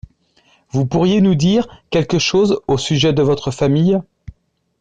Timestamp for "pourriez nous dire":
0.87-1.67